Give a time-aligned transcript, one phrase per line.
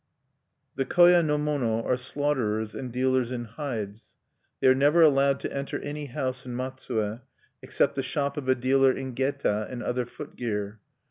[0.77, 4.17] "The koya no mono are slaughterers and dealers in hides.
[4.59, 7.19] They are never allowed to enter any house in Matsue
[7.61, 10.79] except the shop of a dealer in geta and other footgear.